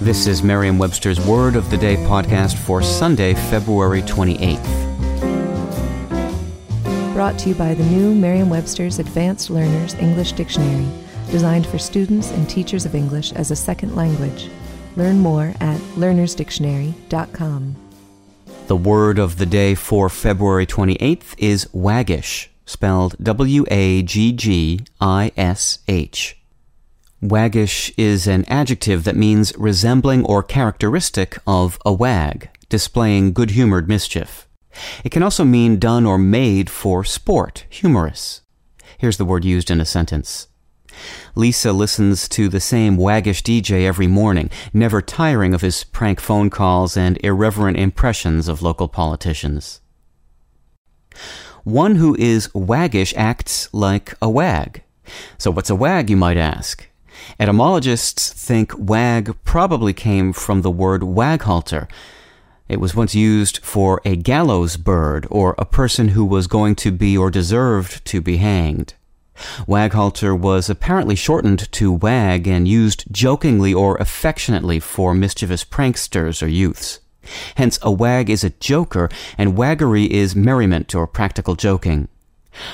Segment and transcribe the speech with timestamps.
[0.00, 4.62] This is Merriam-Webster's Word of the Day podcast for Sunday, February 28th.
[7.14, 10.86] Brought to you by the new Merriam-Webster's Advanced Learners English Dictionary,
[11.32, 14.48] designed for students and teachers of English as a second language.
[14.94, 17.76] Learn more at learnersdictionary.com.
[18.68, 24.78] The word of the day for February 28th is waggish, spelled W A G G
[25.00, 26.37] I S H.
[27.20, 33.88] Waggish is an adjective that means resembling or characteristic of a wag, displaying good humored
[33.88, 34.46] mischief.
[35.02, 38.42] It can also mean done or made for sport, humorous.
[38.98, 40.46] Here's the word used in a sentence.
[41.34, 46.50] Lisa listens to the same waggish DJ every morning, never tiring of his prank phone
[46.50, 49.80] calls and irreverent impressions of local politicians.
[51.64, 54.84] One who is waggish acts like a wag.
[55.36, 56.87] So what's a wag, you might ask?
[57.38, 61.88] Etymologists think wag probably came from the word waghalter.
[62.68, 66.92] It was once used for a gallows bird or a person who was going to
[66.92, 68.94] be or deserved to be hanged.
[69.66, 76.48] Waghalter was apparently shortened to wag and used jokingly or affectionately for mischievous pranksters or
[76.48, 77.00] youths.
[77.56, 82.08] Hence, a wag is a joker, and waggery is merriment or practical joking.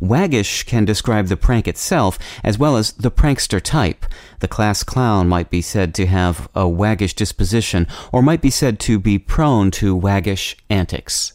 [0.00, 4.06] Waggish can describe the prank itself as well as the prankster type.
[4.40, 8.78] The class clown might be said to have a waggish disposition or might be said
[8.80, 11.34] to be prone to waggish antics.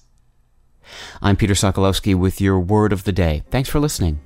[1.22, 3.44] I'm Peter Sokolowski with your word of the day.
[3.50, 4.19] Thanks for listening.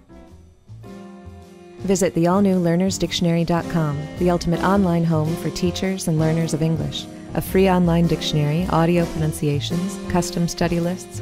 [1.80, 7.06] Visit the all-new learnersdictionary.com, the ultimate online home for teachers and learners of English.
[7.36, 11.22] A free online dictionary, audio pronunciations, custom study lists,